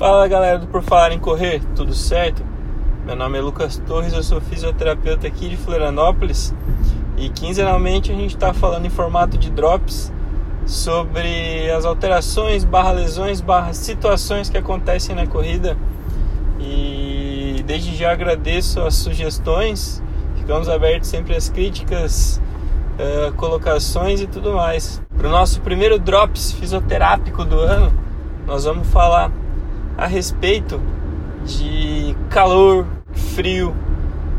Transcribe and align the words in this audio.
Fala 0.00 0.26
galera 0.26 0.58
do 0.58 0.66
Por 0.66 0.80
Falar 0.80 1.12
em 1.12 1.18
Correr, 1.18 1.60
tudo 1.76 1.92
certo? 1.92 2.42
Meu 3.04 3.14
nome 3.14 3.36
é 3.36 3.42
Lucas 3.42 3.76
Torres, 3.86 4.14
eu 4.14 4.22
sou 4.22 4.40
fisioterapeuta 4.40 5.26
aqui 5.26 5.46
de 5.46 5.58
Florianópolis 5.58 6.54
e 7.18 7.28
quinzenalmente 7.28 8.10
a 8.10 8.14
gente 8.14 8.34
está 8.34 8.54
falando 8.54 8.86
em 8.86 8.88
formato 8.88 9.36
de 9.36 9.50
drops 9.50 10.10
sobre 10.64 11.70
as 11.70 11.84
alterações, 11.84 12.64
barra 12.64 12.92
lesões, 12.92 13.42
barra 13.42 13.74
situações 13.74 14.48
que 14.48 14.56
acontecem 14.56 15.14
na 15.14 15.26
corrida 15.26 15.76
e 16.58 17.62
desde 17.66 17.94
já 17.94 18.10
agradeço 18.10 18.80
as 18.80 18.94
sugestões, 18.94 20.02
ficamos 20.36 20.70
abertos 20.70 21.10
sempre 21.10 21.36
às 21.36 21.50
críticas, 21.50 22.40
uh, 22.98 23.34
colocações 23.34 24.22
e 24.22 24.26
tudo 24.26 24.54
mais. 24.54 25.02
Para 25.14 25.28
o 25.28 25.30
nosso 25.30 25.60
primeiro 25.60 25.98
drops 25.98 26.52
fisioterápico 26.52 27.44
do 27.44 27.60
ano, 27.60 27.92
nós 28.46 28.64
vamos 28.64 28.88
falar 28.88 29.30
a 30.00 30.06
respeito 30.06 30.80
de 31.44 32.16
calor, 32.30 32.86
frio, 33.12 33.76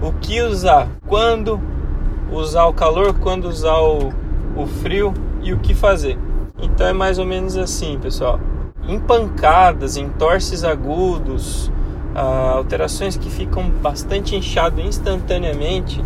o 0.01 0.11
que 0.13 0.41
usar, 0.41 0.87
quando 1.05 1.61
usar 2.31 2.65
o 2.65 2.73
calor, 2.73 3.13
quando 3.19 3.45
usar 3.45 3.77
o, 3.77 4.11
o 4.57 4.65
frio 4.65 5.13
e 5.43 5.53
o 5.53 5.59
que 5.59 5.75
fazer. 5.75 6.17
Então 6.59 6.87
é 6.87 6.93
mais 6.93 7.19
ou 7.19 7.27
menos 7.27 7.55
assim, 7.57 7.99
pessoal. 8.01 8.39
Em 8.87 8.99
pancadas, 8.99 9.97
em 9.97 10.09
torces 10.09 10.63
agudos, 10.63 11.71
ah, 12.15 12.53
alterações 12.55 13.15
que 13.15 13.29
ficam 13.29 13.69
bastante 13.69 14.35
inchado 14.35 14.81
instantaneamente 14.81 16.03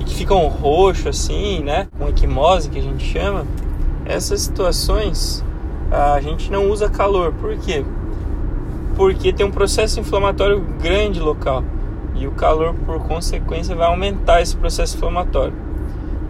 e 0.00 0.04
que 0.04 0.14
ficam 0.14 0.48
roxo 0.48 1.08
assim, 1.08 1.60
né, 1.62 1.86
com 1.96 2.08
equimose 2.08 2.68
que 2.68 2.80
a 2.80 2.82
gente 2.82 3.04
chama. 3.04 3.46
Essas 4.04 4.40
situações 4.40 5.44
a 5.88 6.20
gente 6.20 6.50
não 6.50 6.68
usa 6.68 6.90
calor, 6.90 7.32
por 7.34 7.56
quê? 7.58 7.84
Porque 8.98 9.32
tem 9.32 9.46
um 9.46 9.50
processo 9.52 10.00
inflamatório 10.00 10.60
grande 10.82 11.20
local 11.20 11.62
e 12.16 12.26
o 12.26 12.32
calor, 12.32 12.74
por 12.84 12.98
consequência, 13.06 13.76
vai 13.76 13.86
aumentar 13.86 14.42
esse 14.42 14.56
processo 14.56 14.96
inflamatório. 14.96 15.54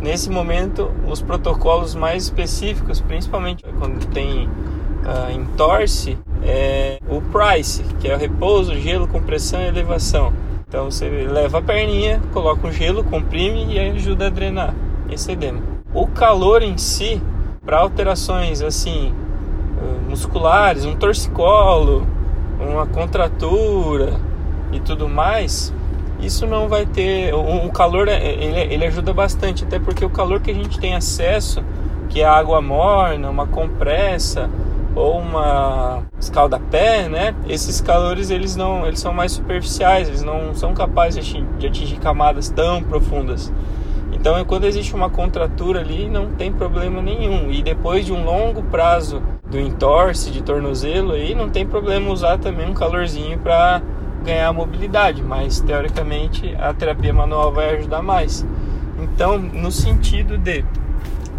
Nesse 0.02 0.28
momento, 0.28 0.90
os 1.08 1.22
protocolos 1.22 1.94
mais 1.94 2.24
específicos, 2.24 3.00
principalmente 3.00 3.64
quando 3.78 4.04
tem 4.08 4.46
uh, 4.46 5.32
entorse, 5.34 6.18
é 6.42 6.98
o 7.08 7.22
PRICE, 7.22 7.82
que 7.98 8.06
é 8.06 8.14
o 8.14 8.18
repouso, 8.18 8.74
gelo, 8.74 9.08
compressão 9.08 9.62
e 9.62 9.66
elevação. 9.66 10.30
Então 10.68 10.90
você 10.90 11.08
leva 11.08 11.60
a 11.60 11.62
perninha, 11.62 12.20
coloca 12.34 12.68
o 12.68 12.70
gelo, 12.70 13.02
comprime 13.02 13.64
e 13.72 13.78
ajuda 13.78 14.26
a 14.26 14.30
drenar 14.30 14.74
esse 15.10 15.32
edema. 15.32 15.62
O 15.94 16.06
calor 16.06 16.62
em 16.62 16.76
si, 16.76 17.18
para 17.64 17.78
alterações 17.78 18.60
assim 18.60 19.14
ah, 19.78 20.10
musculares, 20.10 20.84
um 20.84 20.94
torcicolo, 20.94 22.06
uma 22.60 22.86
contratura 22.86 24.14
e 24.72 24.80
tudo 24.80 25.08
mais, 25.08 25.72
isso 26.20 26.46
não 26.46 26.68
vai 26.68 26.84
ter. 26.84 27.32
O, 27.34 27.70
calor 27.70 28.08
é, 28.08 28.24
ele, 28.26 28.74
ele 28.74 28.86
ajuda 28.86 29.12
bastante, 29.12 29.64
até 29.64 29.78
porque 29.78 30.04
o 30.04 30.10
calor 30.10 30.40
que 30.40 30.50
a 30.50 30.54
gente 30.54 30.78
tem 30.78 30.94
acesso, 30.94 31.62
que 32.08 32.20
é 32.20 32.24
água 32.24 32.60
morna, 32.60 33.30
uma 33.30 33.46
compressa 33.46 34.50
ou 34.94 35.20
uma 35.20 36.02
escalda-pé, 36.18 37.08
né? 37.08 37.34
Esses 37.48 37.80
calores 37.80 38.30
eles 38.30 38.56
não, 38.56 38.86
eles 38.86 38.98
são 38.98 39.12
mais 39.12 39.32
superficiais, 39.32 40.08
eles 40.08 40.22
não 40.22 40.54
são 40.54 40.74
capazes 40.74 41.24
de 41.58 41.66
atingir 41.66 41.98
camadas 41.98 42.48
tão 42.50 42.82
profundas. 42.82 43.52
Então, 44.12 44.36
é 44.36 44.44
quando 44.44 44.64
existe 44.64 44.94
uma 44.94 45.08
contratura 45.08 45.80
ali, 45.80 46.08
não 46.08 46.32
tem 46.32 46.52
problema 46.52 47.00
nenhum. 47.00 47.52
E 47.52 47.62
depois 47.62 48.04
de 48.04 48.12
um 48.12 48.24
longo 48.24 48.62
prazo 48.64 49.22
do 49.50 49.58
entorse 49.58 50.30
de 50.30 50.42
tornozelo, 50.42 51.12
aí 51.12 51.34
não 51.34 51.48
tem 51.48 51.66
problema 51.66 52.10
usar 52.10 52.38
também 52.38 52.68
um 52.68 52.74
calorzinho 52.74 53.38
para 53.38 53.80
ganhar 54.24 54.52
mobilidade, 54.52 55.22
mas 55.22 55.60
teoricamente 55.60 56.54
a 56.58 56.74
terapia 56.74 57.12
manual 57.12 57.52
vai 57.52 57.76
ajudar 57.76 58.02
mais. 58.02 58.44
Então, 58.98 59.38
no 59.38 59.70
sentido 59.70 60.36
de 60.36 60.64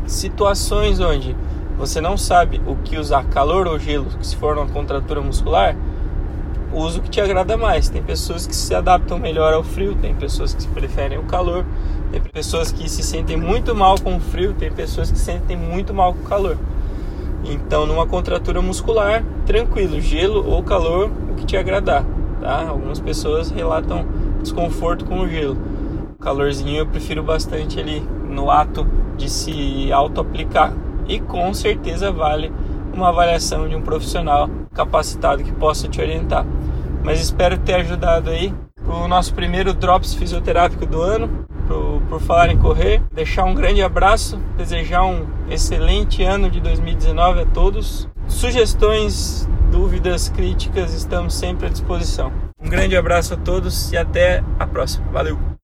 situações 0.07 0.99
onde 0.99 1.35
você 1.77 2.01
não 2.01 2.17
sabe 2.17 2.59
o 2.65 2.75
que 2.75 2.97
usar, 2.97 3.23
calor 3.25 3.67
ou 3.67 3.77
gelo, 3.77 4.07
se 4.21 4.35
for 4.35 4.57
uma 4.57 4.67
contratura 4.67 5.21
muscular, 5.21 5.75
usa 6.73 6.99
o 6.99 7.01
que 7.01 7.09
te 7.09 7.21
agrada 7.21 7.55
mais. 7.55 7.89
Tem 7.89 8.01
pessoas 8.01 8.45
que 8.45 8.55
se 8.55 8.73
adaptam 8.73 9.17
melhor 9.17 9.53
ao 9.53 9.63
frio, 9.63 9.95
tem 9.95 10.15
pessoas 10.15 10.53
que 10.53 10.67
preferem 10.67 11.17
o 11.17 11.23
calor, 11.23 11.65
tem 12.11 12.21
pessoas 12.21 12.71
que 12.71 12.89
se 12.89 13.03
sentem 13.03 13.37
muito 13.37 13.75
mal 13.75 13.99
com 13.99 14.17
o 14.17 14.19
frio, 14.19 14.53
tem 14.53 14.71
pessoas 14.71 15.11
que 15.11 15.17
se 15.17 15.25
sentem 15.25 15.55
muito 15.55 15.93
mal 15.93 16.13
com 16.13 16.21
o 16.21 16.27
calor. 16.27 16.57
Então, 17.43 17.85
numa 17.85 18.05
contratura 18.05 18.61
muscular, 18.61 19.23
tranquilo, 19.45 19.99
gelo 20.01 20.45
ou 20.47 20.61
calor, 20.61 21.09
o 21.31 21.35
que 21.35 21.45
te 21.45 21.55
agradar, 21.57 22.03
tá? 22.41 22.67
Algumas 22.67 22.99
pessoas 22.99 23.49
relatam 23.49 24.05
desconforto 24.41 25.05
com 25.05 25.19
o 25.19 25.27
gelo. 25.27 25.57
O 26.13 26.21
calorzinho 26.21 26.79
eu 26.79 26.85
prefiro 26.85 27.23
bastante 27.23 27.79
ali 27.79 28.03
no 28.27 28.51
ato 28.51 28.85
de 29.17 29.29
se 29.29 29.91
auto-aplicar. 29.91 30.73
E 31.07 31.19
com 31.19 31.53
certeza 31.53 32.11
vale 32.11 32.51
uma 32.93 33.09
avaliação 33.09 33.67
de 33.67 33.75
um 33.75 33.81
profissional 33.81 34.49
capacitado 34.73 35.43
que 35.43 35.51
possa 35.51 35.87
te 35.87 36.01
orientar. 36.01 36.45
Mas 37.03 37.21
espero 37.21 37.57
ter 37.57 37.75
ajudado 37.75 38.29
aí 38.29 38.53
o 38.85 39.07
nosso 39.07 39.33
primeiro 39.33 39.73
Drops 39.73 40.13
Fisioterápico 40.13 40.85
do 40.85 41.01
ano, 41.01 41.47
por, 41.69 42.01
por 42.09 42.19
falar 42.19 42.49
em 42.49 42.57
correr. 42.57 43.01
Deixar 43.13 43.45
um 43.45 43.53
grande 43.53 43.81
abraço, 43.81 44.37
desejar 44.57 45.05
um 45.05 45.27
excelente 45.49 46.23
ano 46.23 46.49
de 46.49 46.59
2019 46.59 47.41
a 47.41 47.45
todos. 47.45 48.09
Sugestões, 48.27 49.47
dúvidas, 49.71 50.27
críticas, 50.27 50.93
estamos 50.93 51.35
sempre 51.35 51.67
à 51.67 51.69
disposição. 51.69 52.33
Um 52.61 52.69
grande 52.69 52.97
abraço 52.97 53.35
a 53.35 53.37
todos 53.37 53.91
e 53.93 53.97
até 53.97 54.43
a 54.59 54.67
próxima. 54.67 55.05
Valeu! 55.11 55.49